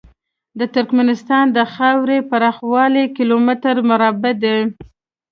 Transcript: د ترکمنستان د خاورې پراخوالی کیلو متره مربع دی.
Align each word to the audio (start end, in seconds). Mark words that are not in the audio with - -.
د 0.59 0.61
ترکمنستان 0.75 1.45
د 1.57 1.59
خاورې 1.73 2.17
پراخوالی 2.29 3.05
کیلو 3.15 3.37
متره 3.47 3.81
مربع 3.91 4.33
دی. 4.43 4.57